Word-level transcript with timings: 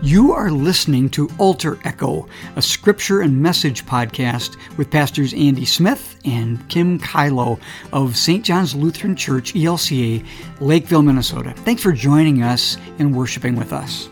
You 0.00 0.32
are 0.32 0.52
listening 0.52 1.10
to 1.10 1.28
Altar 1.38 1.76
Echo, 1.82 2.28
a 2.54 2.62
scripture 2.62 3.22
and 3.22 3.42
message 3.42 3.84
podcast 3.84 4.56
with 4.76 4.92
Pastors 4.92 5.34
Andy 5.34 5.64
Smith 5.64 6.20
and 6.24 6.66
Kim 6.68 7.00
Kylo 7.00 7.58
of 7.92 8.16
St. 8.16 8.44
John's 8.44 8.76
Lutheran 8.76 9.16
Church, 9.16 9.54
ELCA, 9.54 10.24
Lakeville, 10.60 11.02
Minnesota. 11.02 11.52
Thanks 11.52 11.82
for 11.82 11.90
joining 11.90 12.44
us 12.44 12.78
and 13.00 13.12
worshiping 13.12 13.56
with 13.56 13.72
us. 13.72 14.08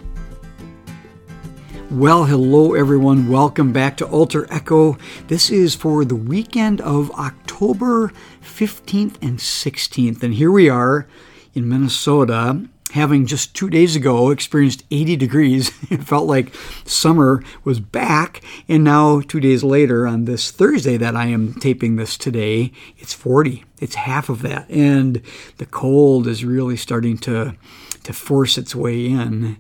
Well, 1.89 2.25
hello 2.25 2.75
everyone. 2.75 3.29
Welcome 3.29 3.73
back 3.73 3.97
to 3.99 4.07
Altar 4.07 4.53
Echo. 4.53 4.99
This 5.29 5.51
is 5.51 5.77
for 5.77 6.05
the 6.05 6.17
weekend 6.17 6.81
of 6.81 7.13
October 7.13 8.13
15th 8.43 9.23
and 9.23 9.39
16th. 9.39 10.21
And 10.25 10.35
here 10.35 10.51
we 10.51 10.69
are 10.69 11.07
in 11.55 11.69
Minnesota 11.69 12.67
having 12.93 13.27
just 13.27 13.55
two 13.55 13.69
days 13.69 13.97
ago 13.97 14.31
experienced 14.31 14.85
80 14.91 15.17
degrees. 15.17 15.71
It 15.91 16.03
felt 16.03 16.27
like 16.27 16.55
summer 16.85 17.43
was 17.63 17.79
back. 17.79 18.43
And 18.69 18.83
now, 18.83 19.21
two 19.21 19.39
days 19.39 19.63
later, 19.63 20.07
on 20.07 20.25
this 20.25 20.51
Thursday 20.51 20.97
that 20.97 21.15
I 21.15 21.27
am 21.27 21.55
taping 21.55 21.97
this 21.97 22.17
today, 22.17 22.73
it's 22.99 23.13
40. 23.13 23.65
It's 23.81 23.95
half 23.95 24.29
of 24.29 24.43
that. 24.43 24.69
And 24.69 25.23
the 25.59 25.67
cold 25.67 26.27
is 26.27 26.45
really 26.45 26.77
starting 26.77 27.19
to, 27.19 27.55
to 28.03 28.13
force 28.13 28.59
its 28.59 28.75
way 28.75 29.07
in. 29.07 29.59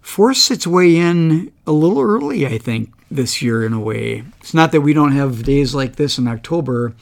Force 0.00 0.50
its 0.52 0.66
way 0.66 0.96
in 0.96 1.52
a 1.66 1.72
little 1.72 2.00
early, 2.00 2.46
I 2.46 2.58
think, 2.58 2.92
this 3.10 3.42
year 3.42 3.64
in 3.64 3.72
a 3.72 3.80
way. 3.80 4.24
It's 4.40 4.54
not 4.54 4.70
that 4.72 4.82
we 4.82 4.92
don't 4.92 5.12
have 5.12 5.42
days 5.42 5.74
like 5.74 5.96
this 5.96 6.18
in 6.18 6.28
October, 6.28 6.94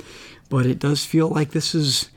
but 0.48 0.65
it 0.65 0.78
does 0.78 1.04
feel 1.04 1.28
like 1.28 1.51
this 1.51 1.74
is 1.74 2.10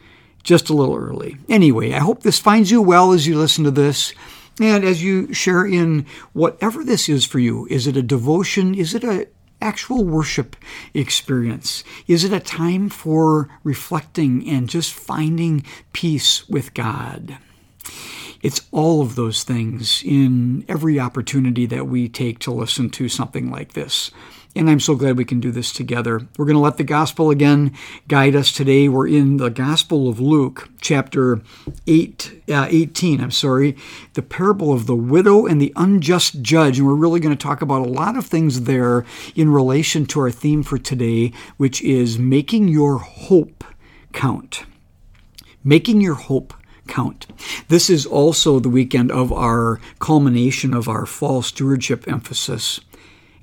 just 0.48 0.70
a 0.70 0.74
little 0.74 0.96
early. 0.96 1.38
Anyway, 1.50 1.92
I 1.92 2.00
hope 2.00 2.24
this 2.24 2.40
finds 2.40 2.72
you 2.72 2.82
well 2.82 3.12
as 3.12 3.28
you 3.28 3.38
listen 3.38 3.66
to 3.66 3.72
this. 3.72 4.14
And 4.62 4.86
as 4.86 5.04
you 5.04 5.34
share 5.34 5.66
in 5.66 6.06
whatever 6.32 6.86
this 6.86 7.10
is 7.10 7.26
for 7.26 7.38
you, 7.38 7.68
is 7.70 7.86
it 7.86 7.98
a 7.98 8.02
devotion? 8.02 8.74
Is 8.74 8.96
it 8.96 9.04
a 9.04 9.28
actual 9.62 10.06
worship 10.06 10.56
experience? 10.94 11.84
Is 12.08 12.24
it 12.24 12.32
a 12.32 12.40
time 12.40 12.88
for 12.88 13.50
reflecting 13.66 14.48
and 14.48 14.70
just 14.70 14.94
finding 14.94 15.66
peace 15.92 16.48
with 16.48 16.74
God? 16.74 17.38
It's 18.42 18.62
all 18.72 19.02
of 19.02 19.16
those 19.16 19.44
things 19.44 20.02
in 20.06 20.64
every 20.70 20.98
opportunity 20.98 21.66
that 21.66 21.88
we 21.88 22.08
take 22.08 22.40
to 22.40 22.54
listen 22.54 22.90
to 22.92 23.10
something 23.10 23.52
like 23.52 23.74
this. 23.74 24.12
And 24.56 24.70
I'm 24.70 24.80
so 24.80 24.96
glad 24.96 25.18
we 25.18 25.26
can 25.26 25.40
do 25.40 25.52
this 25.52 25.72
together. 25.72 26.28
We're 26.38 26.46
going 26.46 26.56
to 26.56 26.62
let 26.62 26.78
the 26.78 26.84
gospel 26.84 27.30
again 27.30 27.74
guide 28.08 28.36
us 28.36 28.52
today. 28.52 28.90
We're 28.90 29.08
in 29.08 29.38
the 29.38 29.50
Gospel 29.50 30.10
of 30.10 30.20
Luke, 30.20 30.70
chapter 30.82 31.42
8, 31.86 32.44
uh, 32.50 32.68
18, 32.70 33.22
I'm 33.22 33.32
sorry, 33.32 33.78
the 34.14 34.24
parable 34.24 34.74
of 34.74 34.88
the 34.88 34.96
widow 34.96 35.46
and 35.46 35.62
the 35.62 35.74
unjust 35.76 36.42
judge. 36.42 36.80
And 36.80 36.88
we're 36.88 36.96
really 36.96 37.20
going 37.20 37.36
to 37.36 37.42
talk 37.42 37.62
about 37.62 37.86
a 37.86 37.90
lot 37.90 38.18
of 38.18 38.26
things 38.26 38.62
there 38.62 39.06
in 39.36 39.52
relation 39.52 40.06
to 40.08 40.22
our 40.22 40.32
theme 40.32 40.64
for 40.64 40.80
today, 40.80 41.32
which 41.58 41.84
is 41.84 42.18
making 42.18 42.68
your 42.68 42.98
hope 42.98 43.64
count. 44.14 44.64
Making 45.64 46.02
your 46.02 46.16
hope 46.16 46.54
count. 46.88 47.28
This 47.68 47.90
is 47.90 48.06
also 48.06 48.60
the 48.60 48.70
weekend 48.70 49.12
of 49.12 49.32
our 49.32 49.80
culmination 50.00 50.74
of 50.74 50.88
our 50.88 51.06
fall 51.06 51.42
stewardship 51.42 52.08
emphasis. 52.08 52.80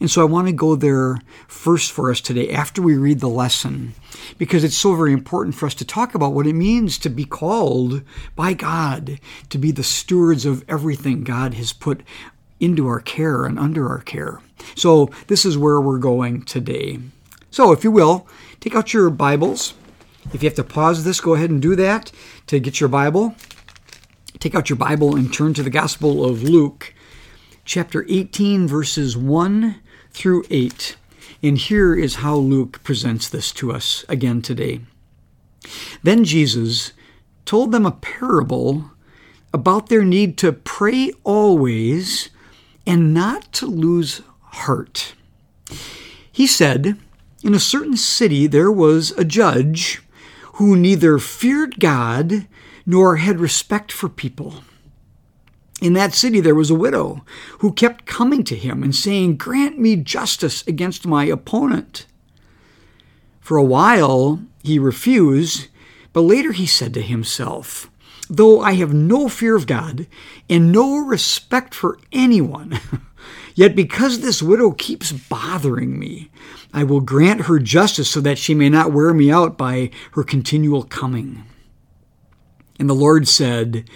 And 0.00 0.11
so 0.11 0.20
I 0.20 0.25
want 0.25 0.48
to 0.48 0.53
go 0.53 0.77
there 0.77 1.19
first 1.47 1.92
for 1.92 2.11
us 2.11 2.20
today 2.20 2.50
after 2.50 2.83
we 2.83 2.97
read 2.97 3.20
the 3.20 3.28
lesson 3.28 3.95
because 4.39 4.64
it's 4.64 4.77
so 4.77 4.95
very 4.95 5.12
important 5.12 5.55
for 5.55 5.67
us 5.67 5.75
to 5.77 5.84
talk 5.84 6.14
about 6.14 6.33
what 6.33 6.47
it 6.47 6.55
means 6.55 6.98
to 6.98 7.09
be 7.09 7.25
called 7.25 8.03
by 8.34 8.53
God, 8.55 9.19
to 9.50 9.59
be 9.59 9.70
the 9.70 9.84
stewards 9.84 10.45
of 10.45 10.65
everything 10.69 11.25
God 11.25 11.55
has 11.55 11.72
put 11.72 12.03
into 12.61 12.87
our 12.87 13.00
care 13.00 13.45
and 13.45 13.59
under 13.59 13.89
our 13.89 14.00
care. 14.00 14.41
So 14.75 15.11
this 15.27 15.45
is 15.45 15.59
where 15.59 15.81
we're 15.81 15.98
going 15.98 16.42
today. 16.42 16.98
So 17.50 17.72
if 17.72 17.84
you 17.84 17.91
will, 17.91 18.27
take 18.60 18.75
out 18.75 18.93
your 18.93 19.10
Bibles. 19.10 19.75
If 20.33 20.43
you 20.43 20.49
have 20.49 20.56
to 20.56 20.65
pause 20.65 21.04
this, 21.04 21.21
go 21.21 21.34
ahead 21.34 21.50
and 21.50 21.60
do 21.60 21.77
that 21.77 22.10
to 22.47 22.59
get 22.59 22.81
your 22.81 22.88
Bible. 22.88 23.34
Take 24.38 24.54
out 24.54 24.69
your 24.69 24.77
Bible 24.77 25.15
and 25.15 25.33
turn 25.33 25.54
to 25.54 25.62
the 25.62 25.71
Gospel 25.71 26.25
of 26.25 26.43
Luke, 26.43 26.94
chapter 27.65 28.04
18, 28.09 28.66
verses 28.66 29.16
1 29.16 29.81
through 30.14 30.44
8. 30.48 30.97
And 31.42 31.58
here 31.58 31.94
is 31.94 32.16
how 32.16 32.36
Luke 32.36 32.82
presents 32.82 33.28
this 33.28 33.52
to 33.52 33.70
us 33.72 34.04
again 34.08 34.41
today. 34.41 34.80
Then 36.02 36.25
Jesus 36.25 36.92
told 37.44 37.72
them 37.72 37.84
a 37.84 37.91
parable 37.92 38.91
about 39.53 39.88
their 39.88 40.04
need 40.04 40.38
to 40.38 40.53
pray 40.53 41.12
always 41.22 42.30
and 42.86 43.12
not 43.12 43.53
to 43.53 43.66
lose 43.66 44.22
heart. 44.41 45.14
He 46.30 46.47
said, 46.47 46.98
In 47.42 47.54
a 47.54 47.60
certain 47.60 47.97
city 47.97 48.47
there 48.47 48.72
was 48.72 49.12
a 49.12 49.24
judge 49.24 50.03
who 50.54 50.76
neither 50.76 51.19
feared 51.19 51.78
God 51.78 52.47
nor 52.86 53.16
had 53.16 53.41
respect 53.41 53.91
for 53.92 54.08
people. 54.08 54.62
In 55.84 55.93
that 55.93 56.15
city, 56.15 56.41
there 56.41 56.55
was 56.55 56.71
a 56.71 56.75
widow 56.75 57.27
who 57.59 57.71
kept 57.71 58.06
coming 58.06 58.43
to 58.45 58.56
him 58.56 58.83
and 58.83 58.95
saying, 58.95 59.37
Grant 59.37 59.78
me 59.78 59.97
justice 59.97 60.67
against 60.67 61.06
my 61.06 61.27
opponent. 61.27 62.06
For 63.39 63.59
a 63.59 63.62
while, 63.62 64.41
he 64.62 64.78
refused, 64.78 65.69
but 66.15 66.22
later 66.22 66.53
he 66.53 66.65
said 66.65 66.95
to 66.95 67.03
himself, 67.03 67.91
Though 68.31 68.62
I 68.62 68.72
have 68.77 68.95
no 68.95 69.28
fear 69.28 69.56
of 69.56 69.67
God 69.67 70.06
and 70.49 70.72
no 70.72 70.97
respect 70.97 71.75
for 71.75 71.99
anyone, 72.12 72.81
yet 73.55 73.77
because 73.77 74.21
this 74.21 74.43
widow 74.43 74.71
keeps 74.71 75.12
bothering 75.12 75.99
me, 75.99 76.31
I 76.72 76.84
will 76.84 77.03
grant 77.03 77.43
her 77.43 77.59
justice 77.59 78.09
so 78.09 78.22
that 78.22 78.39
she 78.39 78.55
may 78.55 78.71
not 78.71 78.91
wear 78.91 79.12
me 79.12 79.31
out 79.31 79.59
by 79.59 79.91
her 80.12 80.25
continual 80.25 80.84
coming. 80.84 81.45
And 82.78 82.89
the 82.89 82.95
Lord 82.95 83.28
said, 83.28 83.87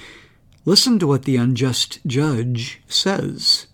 Listen 0.68 0.98
to 0.98 1.06
what 1.06 1.22
the 1.22 1.36
unjust 1.36 1.98
judge 2.06 2.82
says. 2.86 3.68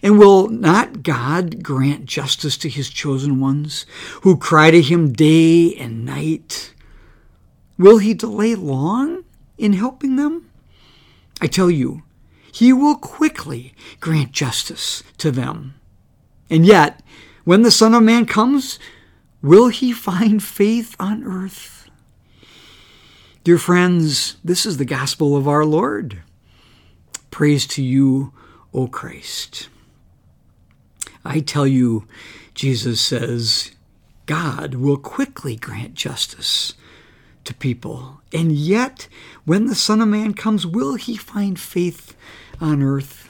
And 0.00 0.16
will 0.16 0.46
not 0.46 1.02
God 1.02 1.60
grant 1.60 2.04
justice 2.04 2.56
to 2.58 2.68
his 2.68 2.88
chosen 2.88 3.40
ones 3.40 3.84
who 4.22 4.36
cry 4.36 4.70
to 4.70 4.80
him 4.80 5.12
day 5.12 5.74
and 5.74 6.04
night? 6.04 6.72
Will 7.76 7.98
he 7.98 8.14
delay 8.14 8.54
long 8.54 9.24
in 9.58 9.72
helping 9.72 10.14
them? 10.14 10.48
I 11.40 11.48
tell 11.48 11.68
you, 11.68 12.04
he 12.52 12.72
will 12.72 12.94
quickly 12.94 13.74
grant 13.98 14.30
justice 14.30 15.02
to 15.18 15.32
them. 15.32 15.74
And 16.48 16.64
yet, 16.64 17.02
when 17.42 17.62
the 17.62 17.72
Son 17.72 17.92
of 17.92 18.04
Man 18.04 18.24
comes, 18.24 18.78
will 19.42 19.66
he 19.66 19.90
find 19.90 20.40
faith 20.40 20.94
on 21.00 21.24
earth? 21.24 21.73
Dear 23.44 23.58
friends, 23.58 24.38
this 24.42 24.64
is 24.64 24.78
the 24.78 24.86
gospel 24.86 25.36
of 25.36 25.46
our 25.46 25.66
Lord. 25.66 26.22
Praise 27.30 27.66
to 27.66 27.82
you, 27.82 28.32
O 28.72 28.86
Christ. 28.86 29.68
I 31.26 31.40
tell 31.40 31.66
you, 31.66 32.08
Jesus 32.54 33.02
says, 33.02 33.72
God 34.24 34.76
will 34.76 34.96
quickly 34.96 35.56
grant 35.56 35.92
justice 35.92 36.72
to 37.44 37.52
people. 37.52 38.22
And 38.32 38.50
yet, 38.50 39.08
when 39.44 39.66
the 39.66 39.74
Son 39.74 40.00
of 40.00 40.08
Man 40.08 40.32
comes, 40.32 40.66
will 40.66 40.94
he 40.94 41.14
find 41.14 41.60
faith 41.60 42.16
on 42.62 42.82
earth? 42.82 43.28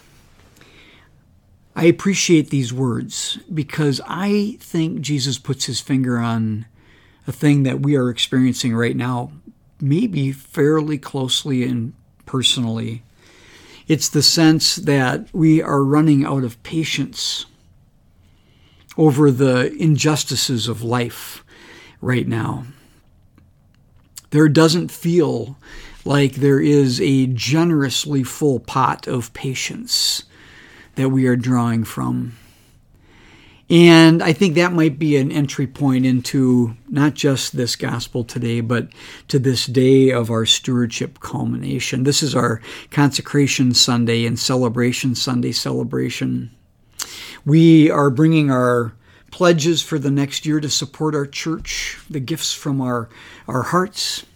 I 1.75 1.87
appreciate 1.87 2.51
these 2.51 2.73
words 2.73 3.41
because 3.53 4.01
I 4.07 4.59
think 4.61 5.01
Jesus 5.01 5.39
puts 5.39 5.65
his 5.65 5.81
finger 5.81 6.19
on 6.19 6.67
a 7.27 7.33
thing 7.33 7.65
that 7.65 7.81
we 7.81 7.97
are 7.97 8.11
experiencing 8.11 8.77
right 8.77 8.95
now 8.95 9.33
maybe 9.81 10.33
fairly 10.33 10.99
closely 10.99 11.65
and 11.65 11.93
personally. 12.27 13.03
It's 13.87 14.09
the 14.09 14.23
sense 14.23 14.77
that 14.77 15.27
we 15.33 15.61
are 15.61 15.85
running 15.85 16.25
out 16.25 16.45
of 16.45 16.63
patience 16.63 17.47
over 18.97 19.31
the 19.31 19.75
injustices 19.77 20.69
of 20.69 20.83
life 20.83 21.45
right 22.01 22.27
now. 22.27 22.65
There 24.31 24.49
doesn't 24.49 24.91
feel 24.91 25.57
like 26.05 26.35
there 26.35 26.61
is 26.61 27.01
a 27.01 27.27
generously 27.27 28.23
full 28.23 28.61
pot 28.61 29.07
of 29.07 29.33
patience 29.33 30.25
that 30.97 31.11
we 31.11 31.27
are 31.27 31.37
drawing 31.37 31.85
from. 31.85 32.37
And 33.71 34.23
I 34.23 34.33
think 34.35 34.55
that 34.55 34.73
might 34.73 34.99
be 34.99 35.17
an 35.17 35.33
entry 35.33 35.67
point 35.67 36.05
into 36.05 36.77
not 36.89 37.15
just 37.15 37.57
this 37.57 37.77
gospel 37.77 38.23
today, 38.23 38.61
but 38.61 38.89
to 39.29 39.39
this 39.39 39.67
day 39.67 40.11
of 40.11 40.31
our 40.31 40.45
stewardship 40.45 41.21
culmination. 41.21 42.05
This 42.05 42.23
is 42.23 42.35
our 42.35 42.61
consecration 42.91 43.73
Sunday 43.73 44.27
and 44.27 44.39
celebration 44.39 45.15
Sunday 45.15 45.53
celebration. 45.53 46.51
We 47.47 47.91
are 47.91 48.11
bringing 48.11 48.51
our 48.51 48.93
pledges 49.31 49.83
for 49.83 49.99
the 49.99 50.11
next 50.11 50.45
year 50.45 50.61
to 50.61 50.69
support 50.69 51.15
our 51.15 51.27
church, 51.27 51.99
the 52.09 52.21
gifts 52.21 52.53
from 52.53 52.81
our, 52.81 53.09
our 53.49 53.63
hearts. 53.63 54.27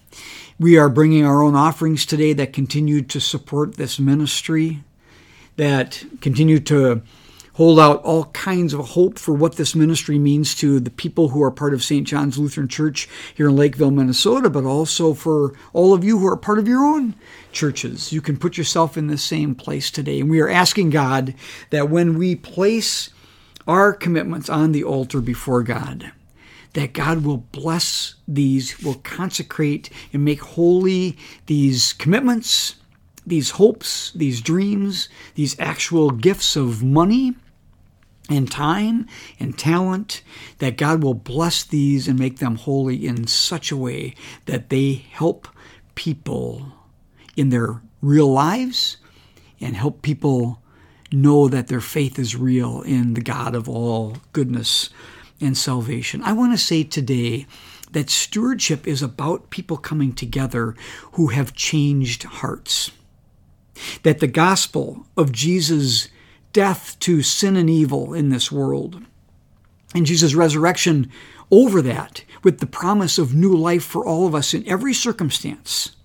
We 0.59 0.77
are 0.79 0.89
bringing 0.89 1.25
our 1.25 1.43
own 1.43 1.55
offerings 1.55 2.05
today 2.07 2.33
that 2.33 2.53
continue 2.53 3.03
to 3.03 3.21
support 3.21 3.77
this 3.77 3.99
ministry 3.99 4.83
that 5.59 6.05
continue 6.21 6.61
to 6.61 7.03
hold 7.59 7.81
out 7.81 8.01
all 8.05 8.27
kinds 8.27 8.73
of 8.73 8.91
hope 8.91 9.19
for 9.19 9.35
what 9.35 9.57
this 9.57 9.75
ministry 9.75 10.17
means 10.17 10.55
to 10.55 10.79
the 10.79 10.91
people 10.91 11.31
who 11.31 11.43
are 11.43 11.51
part 11.51 11.75
of 11.75 11.83
St. 11.83 12.07
John's 12.07 12.39
Lutheran 12.39 12.69
Church 12.69 13.09
here 13.35 13.49
in 13.49 13.57
Lakeville, 13.57 13.91
Minnesota, 13.91 14.49
but 14.49 14.63
also 14.63 15.13
for 15.13 15.55
all 15.73 15.93
of 15.93 16.05
you 16.05 16.21
who 16.21 16.29
are 16.29 16.37
part 16.37 16.61
of 16.61 16.69
your 16.69 16.85
own 16.85 17.17
churches. 17.51 18.13
You 18.13 18.21
can 18.21 18.37
put 18.37 18.57
yourself 18.57 18.97
in 18.97 19.09
the 19.09 19.19
same 19.19 19.57
place 19.57 19.91
today. 19.91 20.21
And 20.21 20.31
we 20.31 20.39
are 20.39 20.49
asking 20.49 20.91
God 20.91 21.35
that 21.71 21.91
when 21.91 22.17
we 22.17 22.37
place 22.37 23.11
our 23.67 23.93
commitments 23.93 24.49
on 24.49 24.71
the 24.71 24.85
altar 24.85 25.21
before 25.21 25.65
God, 25.65 26.13
that 26.75 26.93
God 26.93 27.25
will 27.25 27.39
bless 27.39 28.15
these, 28.29 28.81
will 28.85 29.01
consecrate 29.03 29.91
and 30.13 30.25
make 30.25 30.43
holy 30.43 31.19
these 31.47 31.93
commitments, 31.93 32.77
these 33.27 33.51
hopes, 33.51 34.13
these 34.13 34.41
dreams, 34.41 35.09
these 35.35 35.59
actual 35.59 36.13
gifts 36.13 36.55
of 36.55 36.85
money 36.85 37.35
and 38.29 38.51
time 38.51 39.07
and 39.41 39.59
talent, 39.59 40.23
that 40.59 40.77
God 40.77 41.03
will 41.03 41.15
bless 41.15 41.65
these 41.65 42.09
and 42.09 42.19
make 42.19 42.39
them 42.39 42.57
holy 42.57 43.07
in 43.07 43.27
such 43.27 43.71
a 43.71 43.77
way 43.77 44.15
that 44.47 44.69
they 44.69 44.93
help 45.11 45.49
people 45.95 46.73
in 47.37 47.51
their 47.51 47.81
real 48.03 48.31
lives 48.31 48.99
and 49.61 49.77
help 49.77 50.03
people 50.03 50.61
know 51.11 51.49
that 51.49 51.69
their 51.69 51.81
faith 51.81 52.19
is 52.19 52.37
real 52.37 52.83
in 52.83 53.15
the 53.15 53.21
God 53.21 53.55
of 53.55 53.69
all 53.69 54.19
goodness 54.33 54.91
and 55.41 55.57
salvation. 55.57 56.23
I 56.23 56.33
want 56.33 56.53
to 56.53 56.59
say 56.59 56.85
today 56.85 57.47
that 57.93 58.11
stewardship 58.11 58.87
is 58.87 59.03
about 59.03 59.51
people 59.51 59.77
coming 59.77 60.13
together 60.13 60.75
who 61.13 61.29
have 61.29 61.55
changed 61.55 62.25
hearts. 62.25 62.91
That 64.03 64.19
the 64.19 64.27
gospel 64.27 65.07
of 65.17 65.33
Jesus' 65.33 66.09
death 66.53 66.99
to 67.01 67.23
sin 67.23 67.57
and 67.57 67.69
evil 67.69 68.15
in 68.15 68.29
this 68.29 68.51
world. 68.51 69.03
And 69.95 70.07
Jesus' 70.07 70.35
resurrection 70.35 71.11
over 71.51 71.81
that 71.83 72.25
with 72.43 72.59
the 72.59 72.67
promise 72.67 73.19
of 73.19 73.35
new 73.35 73.55
life 73.55 73.85
for 73.85 74.05
all 74.05 74.27
of 74.27 74.35
us 74.35 74.53
in 74.55 74.67
every 74.69 74.93
circumstance. 74.93 75.97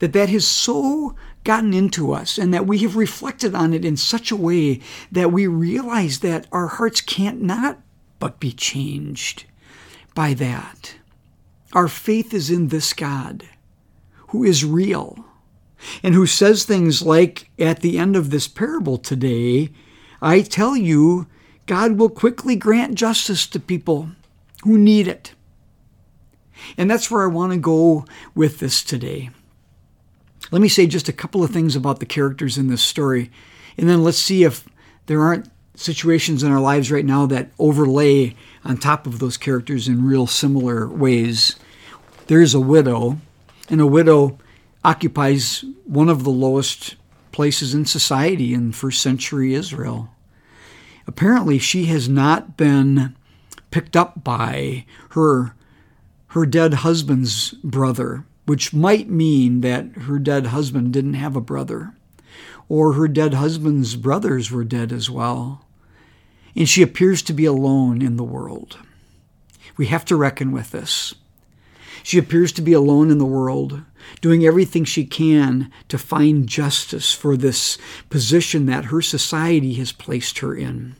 That 0.00 0.12
that 0.12 0.28
has 0.28 0.46
so 0.46 1.14
gotten 1.44 1.72
into 1.72 2.12
us 2.12 2.38
and 2.38 2.52
that 2.52 2.66
we 2.66 2.78
have 2.78 2.96
reflected 2.96 3.54
on 3.54 3.72
it 3.72 3.84
in 3.84 3.96
such 3.96 4.30
a 4.30 4.36
way 4.36 4.80
that 5.12 5.30
we 5.30 5.46
realize 5.46 6.20
that 6.20 6.46
our 6.50 6.66
hearts 6.66 7.00
can't 7.00 7.40
not 7.42 7.80
but 8.18 8.40
be 8.40 8.50
changed 8.50 9.44
by 10.14 10.34
that. 10.34 10.96
Our 11.72 11.88
faith 11.88 12.32
is 12.32 12.50
in 12.50 12.68
this 12.68 12.92
God 12.92 13.44
who 14.28 14.42
is 14.42 14.64
real 14.64 15.24
and 16.02 16.14
who 16.14 16.26
says 16.26 16.64
things 16.64 17.02
like 17.02 17.50
at 17.58 17.80
the 17.80 17.98
end 17.98 18.16
of 18.16 18.30
this 18.30 18.48
parable 18.48 18.98
today, 18.98 19.70
I 20.20 20.42
tell 20.42 20.76
you, 20.76 21.26
God 21.66 21.92
will 21.92 22.10
quickly 22.10 22.56
grant 22.56 22.94
justice 22.94 23.46
to 23.48 23.60
people 23.60 24.10
who 24.64 24.78
need 24.78 25.08
it. 25.08 25.34
And 26.76 26.90
that's 26.90 27.10
where 27.10 27.22
I 27.22 27.26
want 27.26 27.52
to 27.52 27.58
go 27.58 28.04
with 28.34 28.58
this 28.58 28.82
today. 28.82 29.30
Let 30.50 30.62
me 30.62 30.68
say 30.68 30.86
just 30.86 31.08
a 31.08 31.12
couple 31.12 31.42
of 31.42 31.50
things 31.50 31.74
about 31.74 32.00
the 32.00 32.06
characters 32.06 32.58
in 32.58 32.68
this 32.68 32.82
story, 32.82 33.30
and 33.76 33.88
then 33.88 34.04
let's 34.04 34.18
see 34.18 34.44
if 34.44 34.68
there 35.06 35.20
aren't 35.20 35.50
situations 35.74 36.42
in 36.42 36.52
our 36.52 36.60
lives 36.60 36.92
right 36.92 37.04
now 37.04 37.26
that 37.26 37.50
overlay 37.58 38.36
on 38.64 38.76
top 38.76 39.06
of 39.06 39.18
those 39.18 39.36
characters 39.36 39.88
in 39.88 40.06
real 40.06 40.26
similar 40.26 40.86
ways. 40.86 41.56
There's 42.26 42.54
a 42.54 42.60
widow, 42.60 43.18
and 43.68 43.80
a 43.80 43.86
widow 43.86 44.38
occupies 44.84 45.64
one 45.84 46.08
of 46.08 46.24
the 46.24 46.30
lowest 46.30 46.96
places 47.32 47.74
in 47.74 47.84
society 47.84 48.54
in 48.54 48.72
first 48.72 49.02
century 49.02 49.54
Israel. 49.54 50.10
Apparently, 51.06 51.58
she 51.58 51.86
has 51.86 52.08
not 52.08 52.56
been 52.56 53.16
picked 53.70 53.96
up 53.96 54.22
by 54.22 54.84
her 55.10 55.54
her 56.28 56.46
dead 56.46 56.74
husband's 56.74 57.52
brother, 57.62 58.24
which 58.44 58.74
might 58.74 59.08
mean 59.08 59.60
that 59.60 59.86
her 60.02 60.18
dead 60.18 60.46
husband 60.46 60.92
didn't 60.92 61.14
have 61.14 61.36
a 61.36 61.40
brother, 61.40 61.94
or 62.68 62.94
her 62.94 63.06
dead 63.06 63.34
husband's 63.34 63.94
brothers 63.94 64.50
were 64.50 64.64
dead 64.64 64.92
as 64.92 65.08
well. 65.08 65.64
And 66.56 66.68
she 66.68 66.82
appears 66.82 67.22
to 67.22 67.32
be 67.32 67.44
alone 67.44 68.02
in 68.02 68.16
the 68.16 68.24
world. 68.24 68.78
We 69.76 69.86
have 69.86 70.04
to 70.06 70.16
reckon 70.16 70.50
with 70.50 70.72
this. 70.72 71.14
She 72.02 72.18
appears 72.18 72.50
to 72.52 72.62
be 72.62 72.72
alone 72.72 73.10
in 73.10 73.18
the 73.18 73.24
world, 73.24 73.82
doing 74.20 74.44
everything 74.44 74.84
she 74.84 75.04
can 75.04 75.70
to 75.88 75.98
find 75.98 76.46
justice 76.46 77.12
for 77.12 77.36
this 77.36 77.78
position 78.10 78.66
that 78.66 78.86
her 78.86 79.02
society 79.02 79.74
has 79.74 79.92
placed 79.92 80.38
her 80.38 80.54
in. 80.54 80.96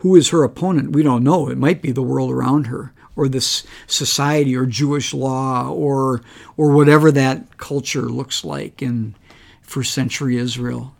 Who 0.00 0.16
is 0.16 0.30
her 0.30 0.42
opponent? 0.42 0.92
We 0.92 1.02
don't 1.02 1.24
know. 1.24 1.48
It 1.48 1.58
might 1.58 1.82
be 1.82 1.92
the 1.92 2.02
world 2.02 2.30
around 2.30 2.66
her, 2.66 2.92
or 3.16 3.28
this 3.28 3.64
society, 3.86 4.56
or 4.56 4.66
Jewish 4.66 5.14
law, 5.14 5.70
or 5.70 6.22
or 6.56 6.72
whatever 6.72 7.12
that 7.12 7.56
culture 7.56 8.02
looks 8.02 8.44
like 8.44 8.82
in 8.82 9.14
first 9.62 9.94
century 9.94 10.36
Israel. 10.36 10.94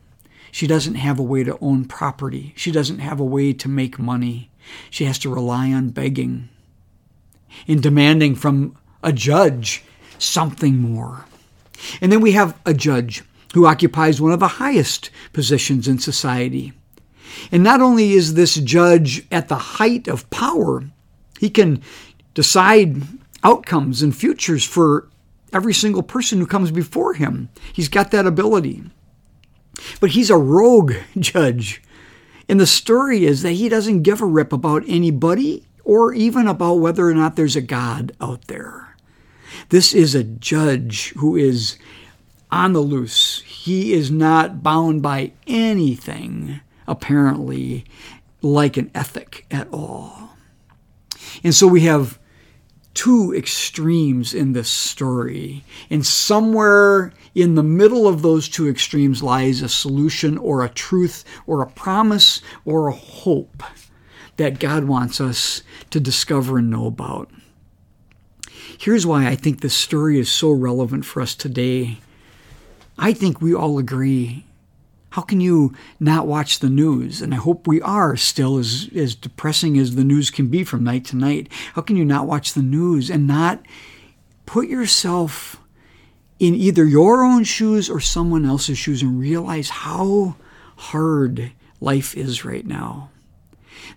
She 0.53 0.67
doesn't 0.67 0.95
have 0.95 1.19
a 1.19 1.25
way 1.25 1.45
to 1.45 1.59
own 1.61 1.85
property. 1.85 2.53
She 2.57 2.73
doesn't 2.73 2.99
have 2.99 3.21
a 3.21 3.25
way 3.25 3.53
to 3.53 3.69
make 3.69 3.99
money. 3.99 4.51
She 4.89 5.05
has 5.05 5.19
to 5.21 5.33
rely 5.33 5.73
on 5.73 5.91
begging 5.91 6.49
in 7.67 7.81
demanding 7.81 8.35
from 8.35 8.77
a 9.03 9.13
judge 9.13 9.85
something 10.23 10.79
more. 10.79 11.27
And 12.01 12.13
then 12.13 12.21
we 12.21 12.33
have 12.33 12.59
a 12.67 12.75
judge 12.75 13.23
who 13.55 13.67
occupies 13.67 14.21
one 14.21 14.33
of 14.33 14.41
the 14.41 14.49
highest 14.49 15.11
positions 15.33 15.89
in 15.89 15.99
society. 15.99 16.73
And 17.51 17.63
not 17.63 17.81
only 17.81 18.13
is 18.13 18.35
this 18.35 18.55
judge 18.57 19.27
at 19.31 19.49
the 19.49 19.57
height 19.57 20.09
of 20.09 20.29
power, 20.31 20.85
he 21.39 21.51
can 21.51 21.83
decide 22.35 23.03
outcomes 23.43 24.03
and 24.03 24.15
futures 24.15 24.65
for 24.65 25.09
every 25.53 25.75
single 25.75 26.03
person 26.03 26.39
who 26.39 26.47
comes 26.47 26.71
before 26.71 27.15
him. 27.15 27.49
He's 27.73 27.89
got 27.89 28.11
that 28.11 28.27
ability. 28.27 28.85
But 30.01 30.11
he's 30.11 30.31
a 30.31 30.37
rogue 30.37 30.95
judge. 31.19 31.83
And 32.49 32.61
the 32.61 32.67
story 32.67 33.25
is 33.25 33.43
that 33.43 33.53
he 33.53 33.69
doesn't 33.69 34.03
give 34.03 34.21
a 34.21 34.27
rip 34.27 34.53
about 34.53 34.85
anybody 34.87 35.67
or 35.85 36.13
even 36.13 36.47
about 36.47 36.75
whether 36.75 37.09
or 37.09 37.15
not 37.15 37.37
there's 37.37 37.57
a 37.57 37.61
God 37.61 38.13
out 38.21 38.47
there. 38.49 38.90
This 39.69 39.93
is 39.93 40.15
a 40.15 40.25
judge 40.25 41.13
who 41.15 41.37
is 41.37 41.79
on 42.51 42.73
the 42.73 42.81
loose. 42.81 43.43
He 43.43 43.93
is 43.93 44.11
not 44.11 44.63
bound 44.63 45.03
by 45.03 45.33
anything, 45.47 46.61
apparently, 46.87 47.85
like 48.43 48.77
an 48.77 48.91
ethic 48.95 49.47
at 49.51 49.69
all. 49.73 50.31
And 51.45 51.55
so 51.55 51.67
we 51.67 51.83
have 51.83 52.19
two 52.95 53.33
extremes 53.37 54.35
in 54.35 54.53
this 54.53 54.69
story. 54.69 55.65
And 55.89 56.05
somewhere 56.05 57.13
in 57.35 57.55
the 57.55 57.63
middle 57.63 58.09
of 58.09 58.23
those 58.23 58.49
two 58.49 58.69
extremes 58.69 59.23
lies 59.23 59.63
a 59.63 59.69
solution 59.69 60.37
or 60.37 60.65
a 60.65 60.69
truth 60.69 61.25
or 61.47 61.63
a 61.63 61.71
promise 61.71 62.43
or 62.65 62.89
a 62.89 62.93
hope 62.93 63.63
that 64.37 64.59
God 64.59 64.85
wants 64.85 65.21
us 65.21 65.63
to 65.91 66.01
discover 66.01 66.59
and 66.59 66.71
know 66.71 66.87
about. 66.87 67.31
Here's 68.79 69.07
why 69.07 69.27
I 69.27 69.37
think 69.37 69.61
this 69.61 69.77
story 69.77 70.19
is 70.19 70.31
so 70.31 70.51
relevant 70.51 71.05
for 71.05 71.21
us 71.21 71.35
today. 71.35 71.99
I 72.99 73.13
think 73.13 73.41
we 73.41 73.55
all 73.55 73.79
agree. 73.79 74.45
How 75.11 75.23
can 75.23 75.41
you 75.41 75.75
not 75.99 76.27
watch 76.27 76.61
the 76.61 76.71
news? 76.71 77.21
And 77.21 77.35
I 77.35 77.39
hope 77.39 77.67
we 77.67 77.81
are 77.83 78.17
still 78.17 78.59
as, 78.59 78.89
as 78.95 79.15
depressing 79.15 79.77
as 79.77 79.97
the 79.97 80.05
news 80.05 80.31
can 80.31 80.49
be 80.49 80.63
from 80.63 80.85
night 80.85 81.05
to 81.07 81.17
night. 81.17 81.49
How 81.75 81.83
can 81.83 81.97
you 81.97 82.05
not 82.05 82.27
watch 82.27 82.53
the 82.53 82.63
news 82.63 83.11
and 83.11 83.27
not 83.27 83.65
put 84.47 84.69
yourself 84.69 85.61
in 86.39 86.55
either 86.55 86.85
your 86.85 87.25
own 87.25 87.45
shoes 87.45 87.91
or 87.91 88.01
someone 88.01 88.45
else's 88.45 88.79
shoes 88.79 89.03
and 89.03 89.19
realize 89.19 89.69
how 89.71 90.37
hard 90.77 91.53
life 91.81 92.17
is 92.17 92.45
right 92.45 92.67
now? 92.67 93.11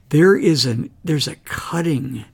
There 0.10 0.36
is 0.36 0.66
a 0.66 0.90
there's 1.04 1.28
a 1.28 1.36
cutting 1.36 2.26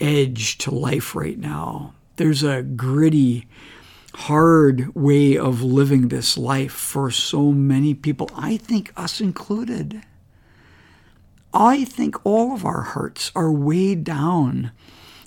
edge 0.00 0.58
to 0.58 0.70
life 0.74 1.14
right 1.14 1.38
now. 1.38 1.94
There's 2.16 2.42
a 2.42 2.62
gritty, 2.62 3.46
hard 4.14 4.94
way 4.94 5.36
of 5.36 5.62
living 5.62 6.08
this 6.08 6.38
life 6.38 6.72
for 6.72 7.10
so 7.10 7.52
many 7.52 7.94
people, 7.94 8.30
I 8.36 8.56
think 8.56 8.92
us 8.96 9.20
included. 9.20 10.02
I 11.52 11.84
think 11.84 12.16
all 12.24 12.54
of 12.54 12.64
our 12.64 12.82
hearts 12.82 13.30
are 13.34 13.52
weighed 13.52 14.04
down 14.04 14.72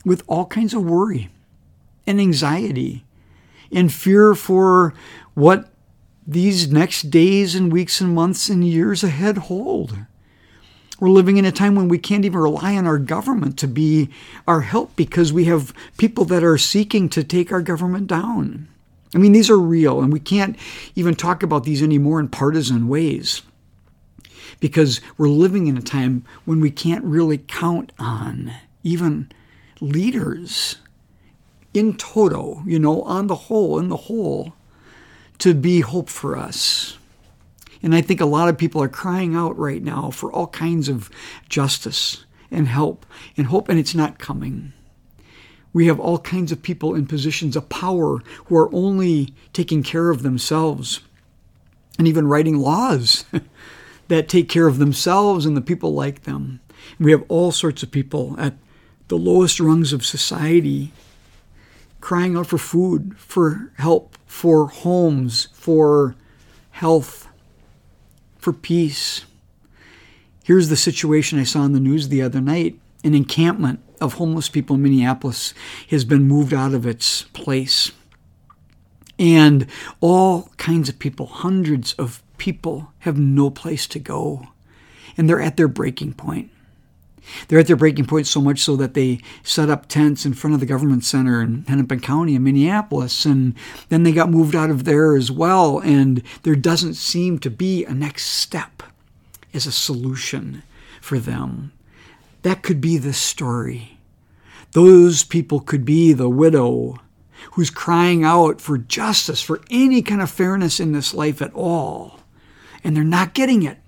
with 0.06 0.24
all 0.28 0.46
kinds 0.46 0.74
of 0.74 0.84
worry 0.84 1.30
and 2.06 2.20
anxiety 2.20 3.06
and 3.72 3.92
fear 3.92 4.36
for 4.36 4.94
what 5.34 5.70
these 6.26 6.72
next 6.72 7.10
days 7.10 7.56
and 7.56 7.72
weeks 7.72 8.02
and 8.02 8.14
months 8.14 8.50
and 8.50 8.64
years 8.64 9.04
ahead 9.04 9.38
hold. 9.38 9.98
We're 11.00 11.10
living 11.10 11.38
in 11.38 11.46
a 11.46 11.52
time 11.52 11.76
when 11.76 11.90
we 11.90 12.00
can't 12.00 12.26
even 12.26 12.40
rely 12.40 12.76
on 12.76 12.88
our 12.88 12.98
government 12.98 13.58
to 13.60 13.68
be 13.68 14.10
our 14.48 14.62
help 14.62 14.96
because 14.96 15.32
we 15.32 15.46
have 15.46 15.74
people 15.98 16.26
that 16.26 16.44
are 16.44 16.58
seeking 16.58 17.08
to 17.10 17.24
take 17.24 17.52
our 17.52 17.62
government 17.62 18.08
down. 18.08 18.68
I 19.14 19.20
mean, 19.20 19.32
these 19.32 19.50
are 19.50 19.60
real, 19.60 20.02
and 20.02 20.12
we 20.12 20.20
can't 20.20 20.58
even 20.96 21.16
talk 21.16 21.44
about 21.44 21.64
these 21.64 21.84
anymore 21.84 22.20
in 22.20 22.30
partisan 22.30 22.88
ways 22.88 23.44
because 24.60 25.02
we're 25.18 25.30
living 25.30 25.68
in 25.68 25.78
a 25.78 25.82
time 25.82 26.26
when 26.46 26.60
we 26.60 26.72
can't 26.72 27.06
really 27.06 27.38
count 27.38 27.92
on 28.00 28.54
even 28.84 29.32
leaders 29.80 30.78
in 31.74 31.96
toto, 31.96 32.64
you 32.66 32.80
know, 32.80 33.04
on 33.04 33.28
the 33.28 33.36
whole, 33.36 33.78
in 33.78 33.90
the 33.90 33.98
whole, 33.98 34.54
to 35.38 35.54
be 35.54 35.82
hope 35.82 36.10
for 36.10 36.36
us. 36.36 36.98
And 37.84 37.94
I 37.94 38.02
think 38.02 38.22
a 38.22 38.26
lot 38.26 38.50
of 38.50 38.58
people 38.58 38.82
are 38.82 38.90
crying 38.90 39.36
out 39.36 39.58
right 39.58 39.84
now 39.84 40.10
for 40.12 40.32
all 40.32 40.48
kinds 40.48 40.90
of 40.90 41.10
justice 41.50 42.26
and 42.50 42.68
help 42.68 43.06
and 43.36 43.48
hope, 43.48 43.70
and 43.70 43.80
it's 43.80 43.96
not 43.96 44.20
coming. 44.20 44.74
We 45.74 45.88
have 45.88 46.00
all 46.00 46.20
kinds 46.20 46.52
of 46.52 46.64
people 46.64 46.96
in 46.96 47.06
positions 47.06 47.56
of 47.56 47.70
power 47.70 48.20
who 48.46 48.56
are 48.58 48.74
only 48.74 49.34
taking 49.54 49.84
care 49.84 50.10
of 50.10 50.24
themselves 50.24 51.02
and 52.00 52.08
even 52.08 52.28
writing 52.28 52.58
laws 52.58 53.26
that 54.08 54.30
take 54.30 54.50
care 54.50 54.68
of 54.68 54.80
themselves 54.80 55.46
and 55.46 55.56
the 55.56 55.62
people 55.62 55.94
like 55.94 56.24
them. 56.24 56.62
We 57.00 57.12
have 57.12 57.24
all 57.28 57.52
sorts 57.52 57.84
of 57.84 57.92
people 57.92 58.36
at 58.40 58.56
the 59.08 59.18
lowest 59.18 59.60
rungs 59.60 59.94
of 59.94 60.06
society 60.06 60.92
crying 62.02 62.38
out 62.38 62.48
for 62.48 62.58
food, 62.58 63.16
for 63.18 63.72
help, 63.78 64.18
for 64.26 64.68
homes, 64.68 65.50
for 65.54 66.16
health, 66.72 67.27
for 68.48 68.54
peace. 68.54 69.26
Here's 70.42 70.70
the 70.70 70.78
situation 70.78 71.38
I 71.38 71.44
saw 71.44 71.66
in 71.66 71.74
the 71.74 71.82
news 71.82 72.08
the 72.08 72.22
other 72.22 72.40
night 72.40 72.80
an 73.04 73.14
encampment 73.14 73.82
of 74.00 74.14
homeless 74.14 74.48
people 74.48 74.78
in 74.78 74.84
Minneapolis 74.84 75.54
has 75.90 76.06
been 76.06 76.24
moved 76.24 76.54
out 76.54 76.74
of 76.74 76.86
its 76.86 77.24
place. 77.34 77.92
And 79.20 79.68
all 80.00 80.50
kinds 80.56 80.88
of 80.88 80.98
people, 80.98 81.26
hundreds 81.26 81.92
of 81.96 82.24
people, 82.38 82.94
have 83.00 83.20
no 83.20 83.50
place 83.50 83.86
to 83.88 84.00
go. 84.00 84.48
And 85.18 85.30
they're 85.30 85.42
at 85.42 85.58
their 85.58 85.68
breaking 85.68 86.14
point. 86.14 86.50
They're 87.48 87.60
at 87.60 87.68
their 87.68 87.76
breaking 87.76 88.06
point 88.06 88.28
so 88.28 88.42
much 88.42 88.60
so 88.60 88.76
that 88.78 88.94
they 88.94 89.20
set 89.44 89.70
up 89.70 89.88
tents 89.88 90.26
in 90.26 90.34
front 90.34 90.54
of 90.54 90.60
the 90.60 90.66
government 90.66 91.04
center 91.04 91.42
in 91.42 91.66
Hennepin 91.68 92.00
County 92.00 92.36
in 92.36 92.44
Minneapolis. 92.44 93.26
And 93.26 93.54
then 93.90 94.04
they 94.04 94.12
got 94.12 94.30
moved 94.30 94.56
out 94.56 94.70
of 94.70 94.84
there 94.84 95.16
as 95.16 95.32
well. 95.32 95.80
And 95.80 96.24
there 96.44 96.56
doesn't 96.56 96.96
seem 96.96 97.40
to 97.40 97.50
be 97.50 97.86
a 97.86 97.94
next 97.94 98.26
step 98.26 98.84
as 99.54 99.66
a 99.66 99.72
solution 99.72 100.64
for 101.02 101.20
them. 101.20 101.72
That 102.44 102.64
could 102.64 102.82
be 102.82 102.98
the 102.98 103.14
story. 103.14 103.98
Those 104.72 105.24
people 105.24 105.60
could 105.60 105.86
be 105.86 106.14
the 106.14 106.30
widow 106.30 107.00
who's 107.52 107.70
crying 107.70 108.24
out 108.24 108.62
for 108.62 108.78
justice, 108.78 109.42
for 109.42 109.62
any 109.70 110.02
kind 110.02 110.22
of 110.22 110.30
fairness 110.30 110.80
in 110.80 110.92
this 110.92 111.14
life 111.14 111.42
at 111.42 111.54
all. 111.54 112.20
And 112.84 112.96
they're 112.96 113.04
not 113.04 113.34
getting 113.34 113.64
it. 113.64 113.80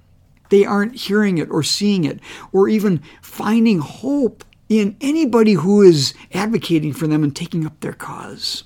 They 0.49 0.65
aren't 0.65 0.95
hearing 0.95 1.37
it 1.37 1.49
or 1.49 1.63
seeing 1.63 2.03
it 2.03 2.19
or 2.51 2.67
even 2.67 3.01
finding 3.21 3.79
hope 3.79 4.43
in 4.67 4.95
anybody 5.01 5.53
who 5.53 5.81
is 5.81 6.13
advocating 6.33 6.93
for 6.93 7.07
them 7.07 7.23
and 7.23 7.35
taking 7.35 7.65
up 7.65 7.79
their 7.79 7.93
cause. 7.93 8.63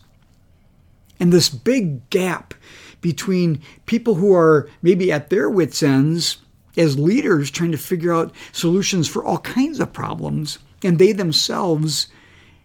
And 1.20 1.32
this 1.32 1.50
big 1.50 2.10
gap 2.10 2.54
between 3.00 3.62
people 3.86 4.16
who 4.16 4.34
are 4.34 4.70
maybe 4.82 5.12
at 5.12 5.30
their 5.30 5.50
wits' 5.50 5.84
ends 5.84 6.38
as 6.76 6.98
leaders 6.98 7.52
trying 7.52 7.72
to 7.72 7.78
figure 7.78 8.14
out 8.14 8.34
solutions 8.52 9.08
for 9.08 9.24
all 9.24 9.38
kinds 9.40 9.80
of 9.80 9.94
problems, 9.94 10.60
and 10.84 10.98
they 10.98 11.12
themselves 11.12 12.08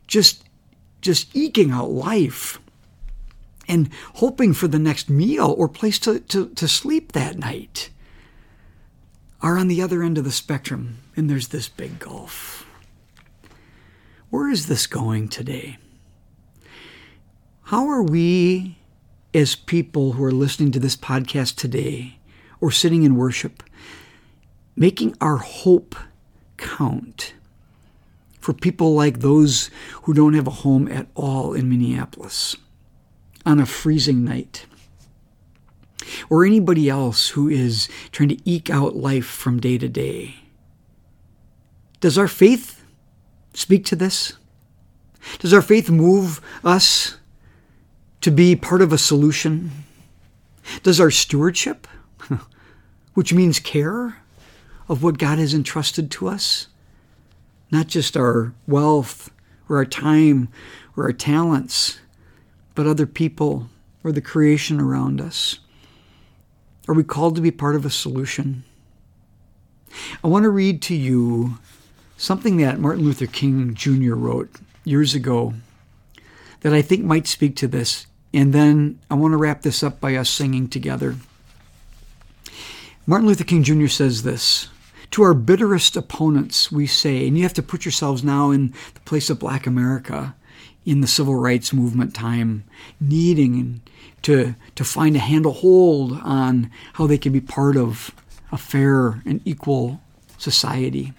just 0.06 0.44
just 1.00 1.34
eking 1.36 1.70
out 1.70 1.90
life 1.90 2.58
and 3.68 3.88
hoping 4.14 4.52
for 4.52 4.66
the 4.66 4.78
next 4.78 5.08
meal 5.08 5.54
or 5.56 5.68
place 5.68 5.98
to, 6.00 6.18
to, 6.20 6.48
to 6.48 6.66
sleep 6.66 7.12
that 7.12 7.38
night 7.38 7.90
are 9.40 9.56
on 9.56 9.68
the 9.68 9.80
other 9.80 10.02
end 10.02 10.18
of 10.18 10.24
the 10.24 10.32
spectrum, 10.32 10.98
and 11.16 11.30
there's 11.30 11.48
this 11.48 11.68
big 11.68 11.98
gulf. 11.98 12.66
Where 14.30 14.50
is 14.50 14.66
this 14.66 14.86
going 14.86 15.28
today? 15.28 15.78
How 17.64 17.88
are 17.88 18.02
we, 18.02 18.78
as 19.32 19.54
people 19.54 20.12
who 20.12 20.24
are 20.24 20.32
listening 20.32 20.72
to 20.72 20.80
this 20.80 20.96
podcast 20.96 21.56
today 21.56 22.18
or 22.60 22.70
sitting 22.70 23.04
in 23.04 23.16
worship, 23.16 23.62
making 24.74 25.14
our 25.20 25.36
hope 25.36 25.94
count 26.56 27.34
for 28.40 28.52
people 28.52 28.94
like 28.94 29.20
those 29.20 29.70
who 30.02 30.14
don't 30.14 30.34
have 30.34 30.46
a 30.46 30.50
home 30.50 30.88
at 30.88 31.06
all 31.14 31.52
in 31.52 31.68
Minneapolis 31.68 32.56
on 33.46 33.60
a 33.60 33.66
freezing 33.66 34.24
night? 34.24 34.66
Or 36.30 36.44
anybody 36.44 36.88
else 36.88 37.30
who 37.30 37.48
is 37.48 37.88
trying 38.12 38.28
to 38.30 38.50
eke 38.50 38.70
out 38.70 38.96
life 38.96 39.26
from 39.26 39.60
day 39.60 39.78
to 39.78 39.88
day. 39.88 40.36
Does 42.00 42.16
our 42.16 42.28
faith 42.28 42.84
speak 43.54 43.84
to 43.86 43.96
this? 43.96 44.34
Does 45.38 45.52
our 45.52 45.62
faith 45.62 45.90
move 45.90 46.40
us 46.64 47.16
to 48.20 48.30
be 48.30 48.56
part 48.56 48.82
of 48.82 48.92
a 48.92 48.98
solution? 48.98 49.70
Does 50.82 51.00
our 51.00 51.10
stewardship, 51.10 51.86
which 53.14 53.32
means 53.32 53.58
care 53.58 54.18
of 54.88 55.02
what 55.02 55.18
God 55.18 55.38
has 55.38 55.54
entrusted 55.54 56.10
to 56.12 56.28
us, 56.28 56.68
not 57.70 57.88
just 57.88 58.16
our 58.16 58.54
wealth 58.66 59.30
or 59.68 59.76
our 59.76 59.84
time 59.84 60.48
or 60.96 61.04
our 61.04 61.12
talents, 61.12 62.00
but 62.74 62.86
other 62.86 63.06
people 63.06 63.68
or 64.04 64.12
the 64.12 64.20
creation 64.20 64.80
around 64.80 65.20
us, 65.20 65.58
are 66.88 66.94
we 66.94 67.04
called 67.04 67.36
to 67.36 67.42
be 67.42 67.50
part 67.50 67.76
of 67.76 67.84
a 67.84 67.90
solution? 67.90 68.64
I 70.24 70.28
want 70.28 70.44
to 70.44 70.50
read 70.50 70.82
to 70.82 70.94
you 70.94 71.58
something 72.16 72.56
that 72.56 72.80
Martin 72.80 73.04
Luther 73.04 73.26
King 73.26 73.74
Jr. 73.74 74.14
wrote 74.14 74.50
years 74.84 75.14
ago 75.14 75.54
that 76.60 76.72
I 76.72 76.82
think 76.82 77.04
might 77.04 77.26
speak 77.26 77.56
to 77.56 77.68
this. 77.68 78.06
And 78.32 78.52
then 78.52 78.98
I 79.10 79.14
want 79.14 79.32
to 79.32 79.38
wrap 79.38 79.62
this 79.62 79.82
up 79.82 80.00
by 80.00 80.16
us 80.16 80.28
singing 80.28 80.68
together. 80.68 81.16
Martin 83.06 83.28
Luther 83.28 83.44
King 83.44 83.62
Jr. 83.62 83.86
says 83.86 84.22
this 84.22 84.68
To 85.12 85.22
our 85.22 85.34
bitterest 85.34 85.96
opponents, 85.96 86.72
we 86.72 86.86
say, 86.86 87.26
and 87.26 87.36
you 87.36 87.42
have 87.42 87.54
to 87.54 87.62
put 87.62 87.84
yourselves 87.84 88.24
now 88.24 88.50
in 88.50 88.74
the 88.94 89.00
place 89.00 89.30
of 89.30 89.38
black 89.38 89.66
America 89.66 90.34
in 90.84 91.00
the 91.00 91.06
civil 91.06 91.34
rights 91.34 91.72
movement 91.72 92.14
time, 92.14 92.64
needing 93.00 93.80
to, 94.22 94.54
to 94.74 94.84
find 94.84 95.16
a 95.16 95.20
handle 95.20 95.52
hold 95.52 96.20
on 96.22 96.70
how 96.94 97.06
they 97.06 97.18
can 97.18 97.32
be 97.32 97.40
part 97.40 97.76
of 97.76 98.14
a 98.50 98.58
fair 98.58 99.22
and 99.24 99.40
equal 99.44 100.00
society. 100.38 101.12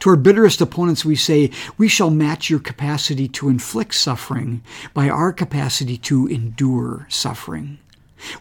To 0.00 0.10
our 0.10 0.16
bitterest 0.16 0.60
opponents, 0.60 1.04
we 1.04 1.16
say, 1.16 1.50
We 1.76 1.88
shall 1.88 2.10
match 2.10 2.48
your 2.48 2.60
capacity 2.60 3.28
to 3.28 3.48
inflict 3.48 3.94
suffering 3.94 4.62
by 4.94 5.08
our 5.08 5.32
capacity 5.32 5.96
to 5.98 6.26
endure 6.26 7.06
suffering. 7.08 7.78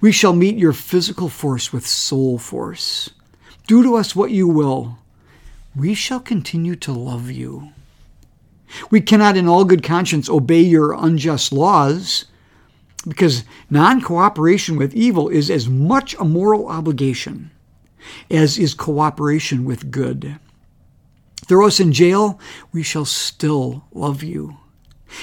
We 0.02 0.12
shall 0.12 0.34
meet 0.34 0.58
your 0.58 0.74
physical 0.74 1.30
force 1.30 1.74
with 1.74 1.88
soul 1.88 2.38
force. 2.38 3.10
Do 3.68 3.84
to 3.84 3.96
us 3.96 4.16
what 4.16 4.32
you 4.32 4.48
will. 4.48 5.00
We 5.76 5.94
shall 5.94 6.20
continue 6.20 6.76
to 6.78 6.92
love 6.92 7.30
you. 7.30 7.72
We 8.92 9.02
cannot, 9.02 9.38
in 9.38 9.48
all 9.48 9.66
good 9.66 9.84
conscience, 9.84 10.30
obey 10.30 10.62
your 10.62 10.94
unjust 10.94 11.52
laws 11.52 12.26
because 13.08 13.44
non 13.70 14.02
cooperation 14.02 14.76
with 14.76 14.94
evil 14.94 15.30
is 15.30 15.50
as 15.50 15.70
much 15.70 16.16
a 16.16 16.26
moral 16.26 16.68
obligation 16.68 17.52
as 18.30 18.58
is 18.58 18.74
cooperation 18.74 19.66
with 19.66 19.92
good. 19.92 20.40
Throw 21.46 21.68
us 21.68 21.80
in 21.80 21.92
jail, 21.92 22.40
we 22.72 22.84
shall 22.84 23.06
still 23.06 23.84
love 23.92 24.24
you. 24.24 24.58